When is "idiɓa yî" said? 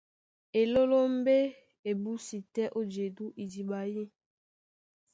3.43-4.03